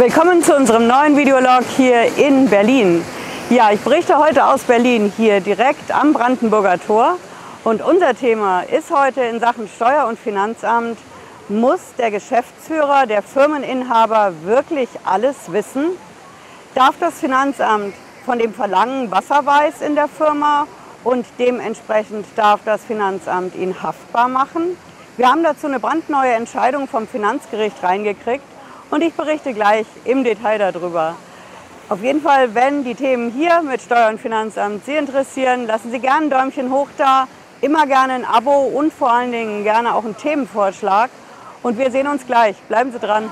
Willkommen 0.00 0.42
zu 0.42 0.56
unserem 0.56 0.86
neuen 0.86 1.14
Videolog 1.14 1.62
hier 1.76 2.16
in 2.16 2.48
Berlin. 2.48 3.04
Ja, 3.50 3.70
ich 3.70 3.80
berichte 3.80 4.16
heute 4.16 4.46
aus 4.46 4.62
Berlin 4.62 5.12
hier 5.14 5.42
direkt 5.42 5.94
am 5.94 6.14
Brandenburger 6.14 6.80
Tor. 6.80 7.18
Und 7.64 7.82
unser 7.82 8.14
Thema 8.14 8.62
ist 8.62 8.90
heute 8.90 9.20
in 9.20 9.40
Sachen 9.40 9.68
Steuer- 9.68 10.08
und 10.08 10.18
Finanzamt, 10.18 10.96
muss 11.50 11.80
der 11.98 12.10
Geschäftsführer, 12.10 13.04
der 13.04 13.20
Firmeninhaber 13.20 14.32
wirklich 14.44 14.88
alles 15.04 15.36
wissen? 15.52 15.90
Darf 16.74 16.94
das 16.98 17.20
Finanzamt 17.20 17.92
von 18.24 18.38
dem 18.38 18.54
verlangen, 18.54 19.10
was 19.10 19.28
er 19.28 19.44
weiß 19.44 19.82
in 19.82 19.96
der 19.96 20.08
Firma 20.08 20.66
und 21.04 21.26
dementsprechend 21.38 22.24
darf 22.36 22.60
das 22.64 22.82
Finanzamt 22.86 23.54
ihn 23.54 23.82
haftbar 23.82 24.28
machen? 24.28 24.78
Wir 25.18 25.28
haben 25.28 25.42
dazu 25.42 25.66
eine 25.66 25.78
brandneue 25.78 26.32
Entscheidung 26.32 26.88
vom 26.88 27.06
Finanzgericht 27.06 27.82
reingekriegt 27.82 28.49
und 28.90 29.02
ich 29.02 29.14
berichte 29.14 29.54
gleich 29.54 29.86
im 30.04 30.24
Detail 30.24 30.58
darüber. 30.58 31.16
Auf 31.88 32.02
jeden 32.02 32.20
Fall, 32.20 32.54
wenn 32.54 32.84
die 32.84 32.94
Themen 32.94 33.30
hier 33.30 33.62
mit 33.62 33.80
Steuer- 33.82 34.08
und 34.08 34.20
Finanzamt 34.20 34.84
Sie 34.84 34.94
interessieren, 34.94 35.66
lassen 35.66 35.90
Sie 35.90 35.98
gerne 35.98 36.26
ein 36.26 36.30
Däumchen 36.30 36.70
hoch 36.70 36.88
da, 36.96 37.26
immer 37.60 37.86
gerne 37.86 38.14
ein 38.14 38.24
Abo 38.24 38.60
und 38.60 38.92
vor 38.92 39.12
allen 39.12 39.32
Dingen 39.32 39.64
gerne 39.64 39.94
auch 39.94 40.04
einen 40.04 40.16
Themenvorschlag. 40.16 41.10
Und 41.62 41.78
wir 41.78 41.90
sehen 41.90 42.06
uns 42.06 42.26
gleich. 42.26 42.56
Bleiben 42.68 42.90
Sie 42.92 42.98
dran. 42.98 43.28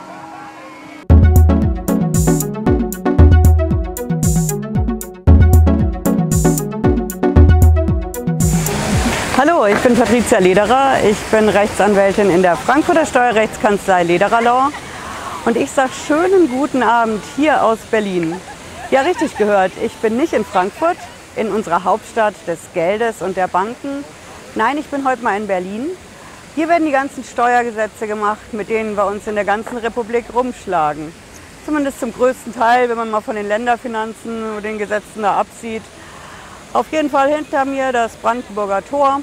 Hallo, 9.38 9.66
ich 9.66 9.78
bin 9.78 9.94
Patricia 9.94 10.40
Lederer. 10.40 10.96
Ich 11.08 11.16
bin 11.30 11.48
Rechtsanwältin 11.48 12.28
in 12.28 12.42
der 12.42 12.56
Frankfurter 12.56 13.06
Steuerrechtskanzlei 13.06 14.02
Lederer 14.02 14.42
Law 14.42 14.70
und 15.48 15.56
ich 15.56 15.70
sage 15.70 15.92
schönen 16.06 16.50
guten 16.50 16.82
Abend 16.82 17.22
hier 17.34 17.64
aus 17.64 17.78
Berlin. 17.90 18.38
Ja, 18.90 19.00
richtig 19.00 19.38
gehört, 19.38 19.72
ich 19.82 19.94
bin 19.94 20.18
nicht 20.18 20.34
in 20.34 20.44
Frankfurt, 20.44 20.98
in 21.36 21.50
unserer 21.50 21.84
Hauptstadt 21.84 22.34
des 22.46 22.58
Geldes 22.74 23.22
und 23.22 23.34
der 23.34 23.48
Banken. 23.48 24.04
Nein, 24.56 24.76
ich 24.76 24.84
bin 24.88 25.08
heute 25.08 25.22
mal 25.22 25.40
in 25.40 25.46
Berlin. 25.46 25.86
Hier 26.54 26.68
werden 26.68 26.84
die 26.84 26.92
ganzen 26.92 27.24
Steuergesetze 27.24 28.06
gemacht, 28.06 28.52
mit 28.52 28.68
denen 28.68 28.94
wir 28.94 29.06
uns 29.06 29.26
in 29.26 29.36
der 29.36 29.46
ganzen 29.46 29.78
Republik 29.78 30.26
rumschlagen. 30.34 31.14
Zumindest 31.64 32.00
zum 32.00 32.12
größten 32.12 32.54
Teil, 32.54 32.90
wenn 32.90 32.98
man 32.98 33.10
mal 33.10 33.22
von 33.22 33.36
den 33.36 33.48
Länderfinanzen 33.48 34.54
und 34.54 34.62
den 34.62 34.76
Gesetzen 34.76 35.22
da 35.22 35.38
absieht. 35.40 35.82
Auf 36.74 36.92
jeden 36.92 37.08
Fall 37.08 37.34
hinter 37.34 37.64
mir 37.64 37.90
das 37.90 38.16
Brandenburger 38.16 38.84
Tor. 38.86 39.22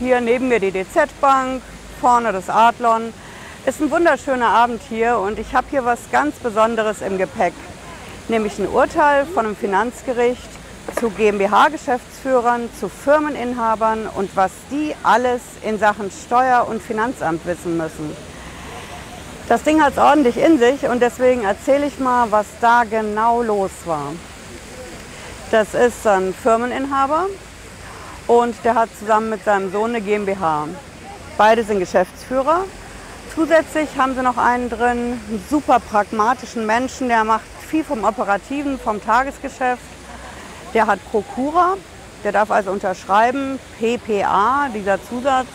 Hier 0.00 0.20
neben 0.20 0.48
mir 0.48 0.58
die 0.58 0.72
DZ 0.72 1.08
Bank, 1.20 1.62
vorne 2.00 2.32
das 2.32 2.50
Adlon. 2.50 3.12
Ist 3.66 3.80
ein 3.82 3.90
wunderschöner 3.90 4.48
Abend 4.48 4.80
hier 4.88 5.18
und 5.18 5.38
ich 5.38 5.54
habe 5.54 5.66
hier 5.68 5.84
was 5.84 5.98
ganz 6.10 6.36
Besonderes 6.36 7.02
im 7.02 7.18
Gepäck, 7.18 7.52
nämlich 8.28 8.58
ein 8.58 8.68
Urteil 8.68 9.26
von 9.26 9.44
einem 9.44 9.56
Finanzgericht 9.56 10.48
zu 10.98 11.10
GmbH-Geschäftsführern, 11.10 12.70
zu 12.80 12.88
Firmeninhabern 12.88 14.06
und 14.06 14.34
was 14.36 14.52
die 14.70 14.94
alles 15.02 15.42
in 15.62 15.78
Sachen 15.78 16.10
Steuer- 16.10 16.66
und 16.66 16.80
Finanzamt 16.80 17.44
wissen 17.46 17.76
müssen. 17.76 18.16
Das 19.48 19.64
Ding 19.64 19.82
hat 19.82 19.94
es 19.94 19.98
ordentlich 19.98 20.38
in 20.38 20.58
sich 20.58 20.88
und 20.88 21.02
deswegen 21.02 21.44
erzähle 21.44 21.86
ich 21.86 21.98
mal, 21.98 22.30
was 22.30 22.46
da 22.60 22.84
genau 22.84 23.42
los 23.42 23.70
war. 23.84 24.12
Das 25.50 25.74
ist 25.74 26.06
ein 26.06 26.32
Firmeninhaber 26.32 27.26
und 28.28 28.54
der 28.64 28.76
hat 28.76 28.88
zusammen 28.98 29.28
mit 29.30 29.44
seinem 29.44 29.72
Sohn 29.72 29.90
eine 29.90 30.00
GmbH. 30.00 30.68
Beide 31.36 31.64
sind 31.64 31.80
Geschäftsführer 31.80 32.64
Zusätzlich 33.38 33.88
haben 33.96 34.16
sie 34.16 34.22
noch 34.22 34.36
einen 34.36 34.68
drin, 34.68 34.80
einen 35.28 35.44
super 35.48 35.78
pragmatischen 35.78 36.66
Menschen, 36.66 37.06
der 37.06 37.22
macht 37.22 37.44
viel 37.68 37.84
vom 37.84 38.02
Operativen, 38.02 38.80
vom 38.80 39.00
Tagesgeschäft. 39.00 39.80
Der 40.74 40.88
hat 40.88 40.98
Prokura, 41.12 41.76
der 42.24 42.32
darf 42.32 42.50
also 42.50 42.72
unterschreiben, 42.72 43.60
PPA, 43.78 44.68
dieser 44.74 44.98
Zusatz. 45.08 45.46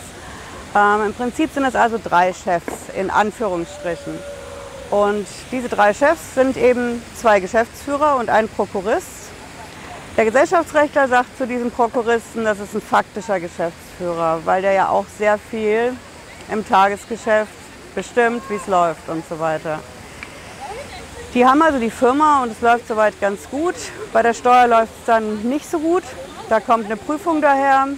Ähm, 0.74 1.08
Im 1.08 1.12
Prinzip 1.12 1.52
sind 1.52 1.66
es 1.66 1.74
also 1.74 2.00
drei 2.02 2.32
Chefs 2.32 2.72
in 2.96 3.10
Anführungsstrichen. 3.10 4.18
Und 4.90 5.26
diese 5.52 5.68
drei 5.68 5.92
Chefs 5.92 6.34
sind 6.34 6.56
eben 6.56 7.02
zwei 7.20 7.38
Geschäftsführer 7.38 8.16
und 8.16 8.30
ein 8.30 8.48
Prokurist. 8.48 9.28
Der 10.16 10.24
Gesellschaftsrechtler 10.24 11.06
sagt 11.06 11.36
zu 11.36 11.46
diesem 11.46 11.70
Prokuristen, 11.70 12.44
das 12.44 12.60
ist 12.60 12.74
ein 12.74 12.80
faktischer 12.80 13.40
Geschäftsführer, 13.40 14.40
weil 14.46 14.62
der 14.62 14.72
ja 14.72 14.88
auch 14.88 15.04
sehr 15.18 15.36
viel 15.36 15.94
im 16.50 16.66
Tagesgeschäft 16.66 17.63
bestimmt, 17.94 18.42
wie 18.50 18.54
es 18.54 18.66
läuft 18.66 19.08
und 19.08 19.26
so 19.28 19.38
weiter. 19.38 19.80
Die 21.34 21.44
haben 21.44 21.62
also 21.62 21.78
die 21.78 21.90
Firma 21.90 22.42
und 22.42 22.52
es 22.52 22.60
läuft 22.60 22.86
soweit 22.86 23.20
ganz 23.20 23.48
gut. 23.50 23.74
Bei 24.12 24.22
der 24.22 24.34
Steuer 24.34 24.68
läuft 24.68 24.92
es 25.00 25.06
dann 25.06 25.42
nicht 25.42 25.68
so 25.68 25.80
gut. 25.80 26.04
Da 26.48 26.60
kommt 26.60 26.84
eine 26.84 26.96
Prüfung 26.96 27.40
daher, 27.40 27.88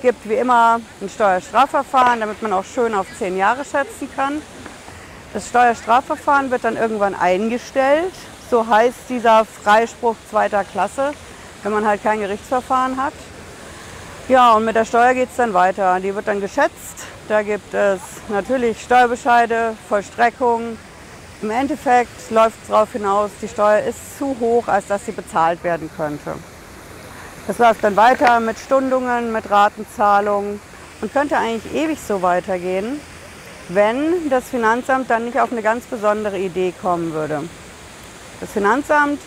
gibt 0.00 0.28
wie 0.28 0.34
immer 0.34 0.80
ein 1.00 1.08
Steuerstrafverfahren, 1.08 2.20
damit 2.20 2.40
man 2.40 2.52
auch 2.52 2.64
schön 2.64 2.94
auf 2.94 3.06
zehn 3.18 3.36
Jahre 3.36 3.64
schätzen 3.64 4.08
kann. 4.16 4.40
Das 5.34 5.48
Steuerstrafverfahren 5.48 6.50
wird 6.50 6.64
dann 6.64 6.76
irgendwann 6.76 7.14
eingestellt. 7.14 8.14
So 8.50 8.66
heißt 8.66 9.10
dieser 9.10 9.44
Freispruch 9.44 10.16
zweiter 10.30 10.64
Klasse, 10.64 11.12
wenn 11.62 11.72
man 11.72 11.86
halt 11.86 12.02
kein 12.02 12.20
Gerichtsverfahren 12.20 12.96
hat. 12.96 13.12
Ja, 14.28 14.54
und 14.54 14.64
mit 14.64 14.76
der 14.76 14.86
Steuer 14.86 15.12
geht 15.12 15.28
es 15.30 15.36
dann 15.36 15.52
weiter. 15.52 16.00
Die 16.00 16.14
wird 16.14 16.26
dann 16.28 16.40
geschätzt 16.40 17.04
da 17.30 17.42
gibt 17.42 17.72
es 17.74 18.00
natürlich 18.28 18.82
Steuerbescheide, 18.82 19.76
Vollstreckung. 19.88 20.76
Im 21.42 21.50
Endeffekt 21.50 22.28
läuft 22.30 22.60
es 22.60 22.68
darauf 22.68 22.90
hinaus, 22.92 23.30
die 23.40 23.46
Steuer 23.46 23.84
ist 23.84 24.18
zu 24.18 24.36
hoch, 24.40 24.66
als 24.66 24.88
dass 24.88 25.06
sie 25.06 25.12
bezahlt 25.12 25.62
werden 25.62 25.88
könnte. 25.96 26.34
Das 27.46 27.58
läuft 27.58 27.84
dann 27.84 27.94
weiter 27.94 28.40
mit 28.40 28.58
Stundungen, 28.58 29.32
mit 29.32 29.48
Ratenzahlungen 29.48 30.60
und 31.00 31.12
könnte 31.12 31.36
eigentlich 31.38 31.72
ewig 31.72 32.00
so 32.00 32.20
weitergehen, 32.20 33.00
wenn 33.68 34.28
das 34.28 34.48
Finanzamt 34.48 35.08
dann 35.08 35.24
nicht 35.24 35.38
auf 35.38 35.52
eine 35.52 35.62
ganz 35.62 35.84
besondere 35.86 36.36
Idee 36.36 36.74
kommen 36.82 37.12
würde. 37.12 37.44
Das 38.40 38.50
Finanzamt 38.50 39.20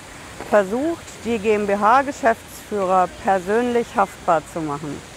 versucht, 0.50 1.06
die 1.24 1.40
GmbH-Geschäftsführer 1.40 3.08
persönlich 3.24 3.88
haftbar 3.96 4.41
zu 4.52 4.59
machen. 4.59 5.12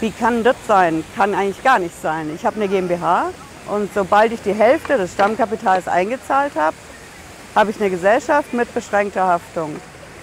Wie 0.00 0.10
kann 0.10 0.44
das 0.44 0.56
sein? 0.66 1.04
Kann 1.16 1.34
eigentlich 1.34 1.62
gar 1.62 1.78
nicht 1.78 2.00
sein. 2.00 2.30
Ich 2.34 2.44
habe 2.44 2.56
eine 2.56 2.68
GmbH 2.68 3.30
und 3.68 3.92
sobald 3.94 4.32
ich 4.32 4.42
die 4.42 4.52
Hälfte 4.52 4.98
des 4.98 5.12
Stammkapitals 5.14 5.88
eingezahlt 5.88 6.52
habe, 6.56 6.76
habe 7.54 7.70
ich 7.70 7.80
eine 7.80 7.90
Gesellschaft 7.90 8.52
mit 8.52 8.72
beschränkter 8.74 9.26
Haftung. 9.26 9.76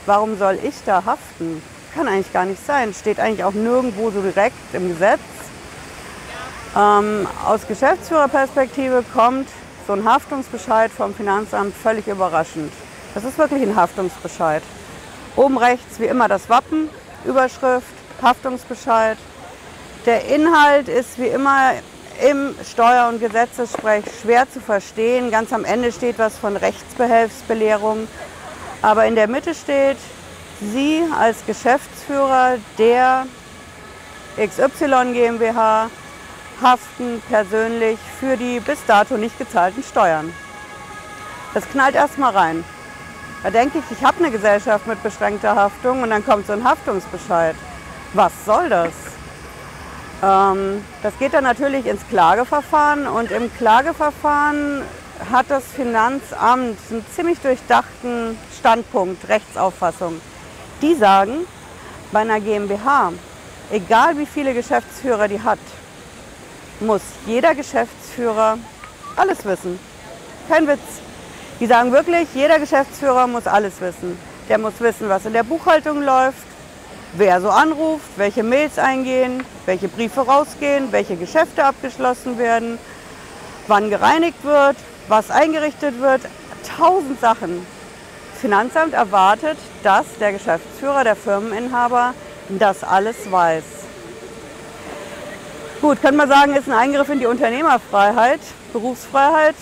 Warum 0.05 0.37
soll 0.37 0.59
ich 0.61 0.75
da 0.85 1.05
haften? 1.05 1.61
Kann 1.95 2.07
eigentlich 2.07 2.33
gar 2.33 2.45
nicht 2.45 2.65
sein. 2.65 2.93
Steht 2.93 3.19
eigentlich 3.19 3.43
auch 3.43 3.53
nirgendwo 3.53 4.11
so 4.11 4.21
direkt 4.21 4.73
im 4.73 4.89
Gesetz. 4.89 5.19
Ähm, 6.75 7.27
aus 7.45 7.67
Geschäftsführerperspektive 7.67 9.03
kommt 9.13 9.47
so 9.87 9.93
ein 9.93 10.05
Haftungsbescheid 10.05 10.91
vom 10.91 11.13
Finanzamt 11.13 11.75
völlig 11.75 12.07
überraschend. 12.07 12.71
Das 13.13 13.23
ist 13.23 13.37
wirklich 13.37 13.61
ein 13.61 13.75
Haftungsbescheid. 13.75 14.63
Oben 15.35 15.57
rechts 15.57 15.99
wie 15.99 16.05
immer 16.05 16.27
das 16.27 16.49
Wappen, 16.49 16.89
Überschrift, 17.25 17.87
Haftungsbescheid, 18.21 19.17
der 20.05 20.25
Inhalt 20.25 20.87
ist 20.87 21.19
wie 21.19 21.27
immer 21.27 21.73
im 22.21 22.55
Steuer- 22.69 23.09
und 23.09 23.19
Gesetzessprech 23.19 24.05
schwer 24.21 24.49
zu 24.51 24.59
verstehen. 24.59 25.31
Ganz 25.31 25.53
am 25.53 25.65
Ende 25.65 25.91
steht 25.91 26.19
was 26.19 26.37
von 26.37 26.55
Rechtsbehelfsbelehrung. 26.55 28.07
Aber 28.81 29.05
in 29.05 29.15
der 29.15 29.27
Mitte 29.27 29.53
steht, 29.53 29.97
Sie 30.59 31.03
als 31.19 31.43
Geschäftsführer 31.47 32.57
der 32.77 33.25
XY 34.37 35.13
GmbH 35.13 35.89
haften 36.61 37.21
persönlich 37.29 37.97
für 38.19 38.37
die 38.37 38.59
bis 38.59 38.77
dato 38.85 39.17
nicht 39.17 39.37
gezahlten 39.39 39.83
Steuern. 39.83 40.31
Das 41.55 41.67
knallt 41.67 41.95
erstmal 41.95 42.35
rein. 42.35 42.63
Da 43.41 43.49
denke 43.49 43.79
ich, 43.79 43.97
ich 43.97 44.05
habe 44.05 44.19
eine 44.19 44.29
Gesellschaft 44.29 44.85
mit 44.85 45.01
beschränkter 45.01 45.55
Haftung 45.55 46.03
und 46.03 46.11
dann 46.11 46.23
kommt 46.23 46.45
so 46.45 46.53
ein 46.53 46.63
Haftungsbescheid. 46.63 47.55
Was 48.13 48.31
soll 48.45 48.69
das? 48.69 49.10
Ähm, 50.23 50.83
das 51.01 51.17
geht 51.17 51.33
dann 51.33 51.43
natürlich 51.43 51.85
ins 51.85 52.07
Klageverfahren 52.09 53.07
und 53.07 53.31
im 53.31 53.51
Klageverfahren 53.55 54.83
hat 55.31 55.47
das 55.49 55.63
Finanzamt 55.65 56.77
einen 56.89 57.05
ziemlich 57.15 57.39
durchdachten 57.39 58.37
Standpunkt, 58.57 59.27
Rechtsauffassung. 59.29 60.21
Die 60.81 60.95
sagen, 60.95 61.45
bei 62.11 62.19
einer 62.19 62.39
GmbH, 62.39 63.13
egal 63.71 64.17
wie 64.17 64.25
viele 64.25 64.53
Geschäftsführer 64.53 65.27
die 65.27 65.41
hat, 65.41 65.59
muss 66.79 67.01
jeder 67.25 67.53
Geschäftsführer 67.55 68.57
alles 69.15 69.45
wissen. 69.45 69.79
Kein 70.49 70.67
Witz. 70.67 70.79
Die 71.59 71.67
sagen 71.67 71.91
wirklich, 71.91 72.27
jeder 72.33 72.59
Geschäftsführer 72.59 73.27
muss 73.27 73.45
alles 73.45 73.79
wissen. 73.79 74.17
Der 74.49 74.57
muss 74.57 74.73
wissen, 74.79 75.07
was 75.09 75.25
in 75.25 75.33
der 75.33 75.43
Buchhaltung 75.43 76.01
läuft, 76.01 76.50
wer 77.13 77.41
so 77.41 77.49
anruft, 77.49 78.17
welche 78.17 78.43
Mails 78.43 78.77
eingehen, 78.77 79.43
welche 79.65 79.87
Briefe 79.87 80.21
rausgehen, 80.21 80.91
welche 80.91 81.15
Geschäfte 81.15 81.63
abgeschlossen 81.63 82.37
werden, 82.37 82.77
wann 83.67 83.89
gereinigt 83.89 84.43
wird, 84.43 84.77
was 85.07 85.29
eingerichtet 85.29 85.99
wird, 85.99 86.21
tausend 86.77 87.19
Sachen. 87.19 87.65
Das 88.31 88.41
Finanzamt 88.41 88.93
erwartet, 88.93 89.57
dass 89.83 90.05
der 90.19 90.33
Geschäftsführer, 90.33 91.03
der 91.03 91.15
Firmeninhaber 91.15 92.13
das 92.49 92.83
alles 92.83 93.31
weiß. 93.31 93.63
Gut, 95.81 96.01
kann 96.01 96.15
man 96.15 96.29
sagen, 96.29 96.55
ist 96.55 96.67
ein 96.67 96.73
Eingriff 96.73 97.09
in 97.09 97.19
die 97.19 97.25
Unternehmerfreiheit, 97.25 98.39
Berufsfreiheit, 98.71 99.55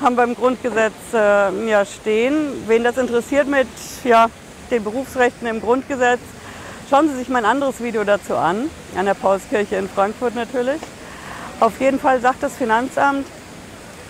haben 0.00 0.16
wir 0.16 0.24
im 0.24 0.34
Grundgesetz 0.34 0.92
äh, 1.12 1.68
ja 1.68 1.84
stehen. 1.84 2.64
Wen 2.66 2.84
das 2.84 2.98
interessiert 2.98 3.46
mit 3.46 3.68
ja, 4.04 4.28
den 4.70 4.84
Berufsrechten 4.84 5.46
im 5.46 5.60
Grundgesetz, 5.60 6.20
schauen 6.88 7.08
Sie 7.08 7.16
sich 7.16 7.28
mein 7.28 7.44
anderes 7.44 7.82
Video 7.82 8.04
dazu 8.04 8.36
an, 8.36 8.70
an 8.96 9.06
der 9.06 9.14
Paulskirche 9.14 9.76
in 9.76 9.88
Frankfurt 9.88 10.34
natürlich. 10.34 10.80
Auf 11.58 11.80
jeden 11.80 11.98
Fall 11.98 12.20
sagt 12.20 12.42
das 12.42 12.54
Finanzamt, 12.54 13.26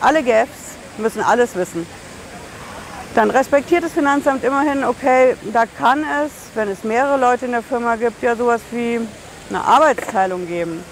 alle 0.00 0.22
GFs 0.22 0.76
müssen 0.98 1.22
alles 1.22 1.54
wissen. 1.54 1.86
Dann 3.14 3.30
respektiert 3.30 3.84
das 3.84 3.92
Finanzamt 3.92 4.44
immerhin, 4.44 4.84
okay, 4.84 5.36
da 5.52 5.64
kann 5.64 6.04
es, 6.24 6.32
wenn 6.54 6.68
es 6.68 6.84
mehrere 6.84 7.18
Leute 7.18 7.46
in 7.46 7.52
der 7.52 7.62
Firma 7.62 7.96
gibt, 7.96 8.22
ja 8.22 8.36
sowas 8.36 8.60
wie 8.72 9.00
eine 9.48 9.64
Arbeitsteilung 9.64 10.46
geben. 10.46 10.84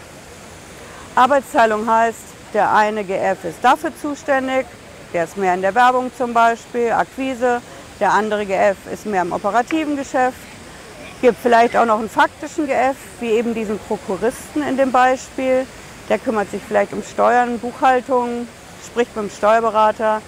Arbeitsteilung 1.15 1.87
heißt, 1.91 2.19
der 2.55 2.73
eine 2.73 3.05
GF 3.05 3.45
ist 3.45 3.59
dafür 3.63 3.91
zuständig, 4.01 4.65
der 5.13 5.25
ist 5.25 5.37
mehr 5.37 5.53
in 5.53 5.61
der 5.61 5.75
Werbung 5.75 6.11
zum 6.17 6.33
Beispiel, 6.33 6.93
Akquise, 6.93 7.61
der 8.01 8.13
andere 8.13 8.47
GF 8.47 8.77
ist 8.91 9.05
mehr 9.07 9.23
im 9.23 9.33
operativen 9.33 9.97
Geschäft, 9.97 10.39
gibt 11.25 11.41
vielleicht 11.41 11.75
auch 11.75 11.87
noch 11.87 12.01
einen 12.01 12.11
faktischen 12.11 12.67
GF, 12.67 12.97
wie 13.21 13.31
eben 13.31 13.55
diesen 13.55 13.79
Prokuristen 13.79 14.63
in 14.63 14.77
dem 14.77 14.93
Beispiel, 14.93 15.67
der 16.11 16.19
kümmert 16.19 16.51
sich 16.51 16.61
vielleicht 16.69 16.93
um 16.93 17.03
Steuern, 17.03 17.59
Buchhaltung, 17.61 18.47
spricht 18.87 19.17
mit 19.17 19.31
dem 19.31 19.35
Steuerberater, 19.35 20.21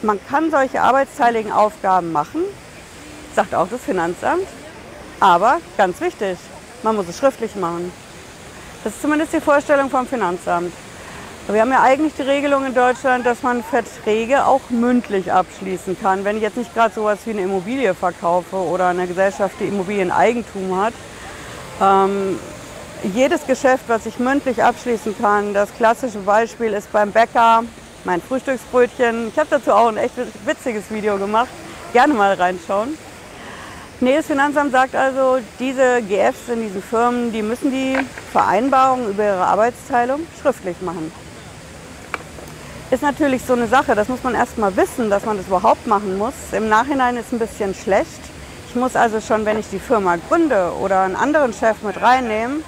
man 0.00 0.18
kann 0.30 0.50
solche 0.50 0.80
arbeitsteiligen 0.80 1.52
Aufgaben 1.52 2.10
machen, 2.10 2.40
sagt 3.36 3.54
auch 3.54 3.68
das 3.68 3.82
Finanzamt, 3.82 4.46
aber 5.20 5.60
ganz 5.76 6.00
wichtig, 6.00 6.38
man 6.82 6.96
muss 6.96 7.06
es 7.06 7.18
schriftlich 7.18 7.54
machen. 7.56 7.92
Das 8.82 8.94
ist 8.94 9.02
zumindest 9.02 9.34
die 9.34 9.42
Vorstellung 9.42 9.90
vom 9.90 10.06
Finanzamt. 10.06 10.72
Wir 11.52 11.62
haben 11.62 11.72
ja 11.72 11.82
eigentlich 11.82 12.12
die 12.14 12.22
Regelung 12.22 12.64
in 12.64 12.74
Deutschland, 12.74 13.26
dass 13.26 13.42
man 13.42 13.64
Verträge 13.64 14.46
auch 14.46 14.60
mündlich 14.70 15.32
abschließen 15.32 16.00
kann. 16.00 16.24
Wenn 16.24 16.36
ich 16.36 16.42
jetzt 16.42 16.56
nicht 16.56 16.72
gerade 16.74 16.94
sowas 16.94 17.18
wie 17.24 17.30
eine 17.30 17.40
Immobilie 17.40 17.92
verkaufe 17.94 18.54
oder 18.54 18.88
eine 18.88 19.08
Gesellschaft, 19.08 19.56
die 19.58 19.64
Immobilieneigentum 19.64 20.80
hat. 20.80 20.94
Ähm, 21.80 22.38
jedes 23.14 23.46
Geschäft, 23.46 23.84
was 23.88 24.06
ich 24.06 24.20
mündlich 24.20 24.62
abschließen 24.62 25.16
kann, 25.18 25.52
das 25.52 25.74
klassische 25.74 26.20
Beispiel 26.20 26.72
ist 26.72 26.92
beim 26.92 27.10
Bäcker, 27.10 27.64
mein 28.04 28.22
Frühstücksbrötchen. 28.22 29.28
Ich 29.28 29.38
habe 29.38 29.48
dazu 29.50 29.72
auch 29.72 29.88
ein 29.88 29.96
echt 29.96 30.14
witziges 30.46 30.88
Video 30.90 31.18
gemacht. 31.18 31.48
Gerne 31.92 32.14
mal 32.14 32.34
reinschauen. 32.34 32.96
Nee, 33.98 34.16
das 34.16 34.26
Finanzamt 34.26 34.70
sagt 34.70 34.94
also, 34.94 35.38
diese 35.58 36.00
GFs 36.02 36.48
in 36.48 36.62
diesen 36.62 36.82
Firmen, 36.82 37.32
die 37.32 37.42
müssen 37.42 37.72
die 37.72 37.98
Vereinbarung 38.30 39.08
über 39.08 39.24
ihre 39.24 39.44
Arbeitsteilung 39.44 40.20
schriftlich 40.40 40.80
machen. 40.80 41.10
Ist 42.90 43.02
natürlich 43.04 43.44
so 43.44 43.52
eine 43.52 43.68
Sache, 43.68 43.94
das 43.94 44.08
muss 44.08 44.24
man 44.24 44.34
erst 44.34 44.58
mal 44.58 44.76
wissen, 44.76 45.10
dass 45.10 45.24
man 45.24 45.36
das 45.36 45.46
überhaupt 45.46 45.86
machen 45.86 46.18
muss. 46.18 46.34
Im 46.50 46.68
Nachhinein 46.68 47.16
ist 47.16 47.26
es 47.26 47.32
ein 47.32 47.38
bisschen 47.38 47.72
schlecht. 47.72 48.20
Ich 48.68 48.74
muss 48.74 48.96
also 48.96 49.20
schon, 49.20 49.44
wenn 49.44 49.60
ich 49.60 49.68
die 49.70 49.78
Firma 49.78 50.16
gründe 50.16 50.72
oder 50.80 51.02
einen 51.02 51.14
anderen 51.14 51.52
Chef 51.52 51.82
mit 51.82 52.02
reinnehmen, 52.02 52.64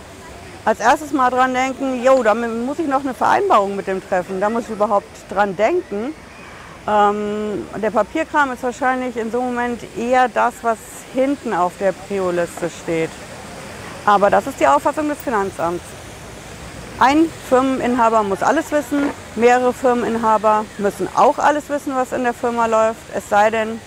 als 0.64 0.78
erstes 0.78 1.12
mal 1.12 1.28
dran 1.30 1.54
denken, 1.54 2.04
jo, 2.04 2.22
da 2.22 2.34
muss 2.34 2.78
ich 2.78 2.86
noch 2.86 3.00
eine 3.00 3.14
Vereinbarung 3.14 3.74
mit 3.74 3.88
dem 3.88 4.00
treffen, 4.00 4.40
da 4.40 4.48
muss 4.48 4.64
ich 4.64 4.70
überhaupt 4.70 5.08
dran 5.28 5.56
denken. 5.56 6.14
Ähm, 6.86 7.66
der 7.82 7.90
Papierkram 7.90 8.52
ist 8.52 8.62
wahrscheinlich 8.62 9.16
in 9.16 9.32
so 9.32 9.40
einem 9.40 9.54
Moment 9.54 9.82
eher 9.98 10.28
das, 10.28 10.54
was 10.62 10.78
hinten 11.14 11.52
auf 11.52 11.72
der 11.80 11.90
Prio-Liste 11.90 12.70
steht. 12.70 13.10
Aber 14.06 14.30
das 14.30 14.46
ist 14.46 14.60
die 14.60 14.68
Auffassung 14.68 15.08
des 15.08 15.18
Finanzamts. 15.18 15.84
Ein 17.00 17.24
Firmeninhaber 17.48 18.22
muss 18.22 18.42
alles 18.44 18.70
wissen, 18.70 19.10
mehrere 19.36 19.72
Firmeninhaber 19.72 20.64
müssen 20.78 21.08
auch 21.14 21.38
alles 21.38 21.68
wissen, 21.68 21.94
was 21.94 22.12
in 22.12 22.24
der 22.24 22.34
Firma 22.34 22.66
läuft, 22.66 23.00
es 23.14 23.28
sei 23.28 23.50
denn, 23.50 23.80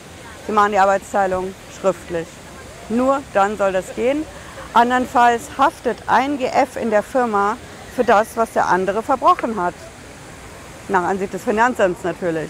sie 0.45 0.51
machen 0.51 0.71
die 0.71 0.79
Arbeitsteilung 0.79 1.53
schriftlich. 1.79 2.27
Nur 2.89 3.21
dann 3.33 3.57
soll 3.57 3.71
das 3.71 3.95
gehen. 3.95 4.25
Andernfalls 4.73 5.43
haftet 5.57 5.97
ein 6.07 6.37
GF 6.37 6.75
in 6.75 6.89
der 6.89 7.03
Firma 7.03 7.57
für 7.95 8.03
das, 8.03 8.35
was 8.35 8.51
der 8.53 8.67
andere 8.67 9.01
verbrochen 9.03 9.59
hat. 9.61 9.73
Nach 10.87 11.03
Ansicht 11.03 11.33
des 11.33 11.43
Finanzamts 11.43 12.03
natürlich. 12.03 12.49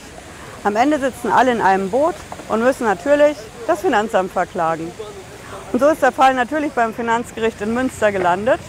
Am 0.64 0.76
Ende 0.76 1.00
sitzen 1.00 1.32
alle 1.32 1.52
in 1.52 1.62
einem 1.62 1.92
Boot 1.92 2.16
und 2.50 2.64
müssen 2.64 2.86
natürlich 2.86 3.38
das 3.68 3.82
Finanzamt 3.82 4.32
verklagen. 4.32 4.92
Und 5.72 5.80
so 5.80 5.88
ist 5.88 6.02
der 6.02 6.12
Fall 6.12 6.34
natürlich 6.34 6.72
beim 6.74 6.94
Finanzgericht 6.94 7.62
in 7.62 7.74
Münster 7.74 8.12
gelandet. 8.12 8.60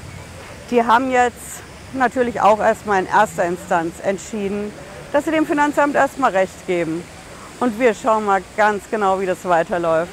Die 0.71 0.85
haben 0.85 1.11
jetzt 1.11 1.63
natürlich 1.95 2.41
auch 2.41 2.61
erstmal 2.61 3.01
in 3.01 3.07
erster 3.07 3.45
Instanz 3.45 3.95
entschieden, 4.03 4.73
dass 5.13 5.25
sie 5.25 5.31
dem 5.31 5.47
Finanzamt 5.47 5.95
erstmal 5.95 6.33
Recht 6.33 6.67
geben. 6.67 7.03
Und 7.61 7.79
wir 7.81 7.95
schauen 7.95 8.25
mal 8.25 8.43
ganz 8.57 8.85
genau, 8.91 9.21
wie 9.21 9.27
das 9.27 9.45
weiterläuft. 9.45 10.13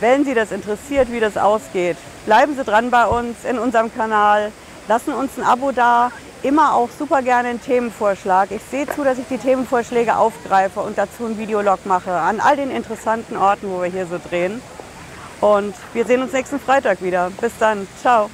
Wenn 0.00 0.24
Sie 0.24 0.34
das 0.34 0.52
interessiert, 0.52 1.10
wie 1.10 1.20
das 1.20 1.36
ausgeht, 1.38 1.96
bleiben 2.26 2.54
Sie 2.54 2.64
dran 2.64 2.90
bei 2.90 3.06
uns 3.06 3.44
in 3.48 3.58
unserem 3.58 3.94
Kanal, 3.94 4.52
lassen 4.88 5.14
uns 5.14 5.38
ein 5.38 5.44
Abo 5.44 5.72
da, 5.72 6.12
immer 6.42 6.74
auch 6.74 6.90
super 6.98 7.22
gerne 7.22 7.48
einen 7.48 7.62
Themenvorschlag. 7.62 8.50
Ich 8.50 8.62
sehe 8.70 8.86
zu, 8.86 9.04
dass 9.04 9.18
ich 9.18 9.26
die 9.28 9.38
Themenvorschläge 9.38 10.16
aufgreife 10.16 10.80
und 10.80 10.98
dazu 10.98 11.24
einen 11.24 11.38
Videolog 11.38 11.86
mache 11.86 12.12
an 12.12 12.40
all 12.40 12.56
den 12.56 12.70
interessanten 12.70 13.36
Orten, 13.36 13.70
wo 13.70 13.82
wir 13.82 13.90
hier 13.90 14.06
so 14.06 14.18
drehen. 14.18 14.60
Und 15.40 15.74
wir 15.92 16.04
sehen 16.04 16.22
uns 16.22 16.32
nächsten 16.32 16.60
Freitag 16.60 17.02
wieder. 17.02 17.30
Bis 17.40 17.52
dann. 17.58 17.86
Ciao. 18.00 18.30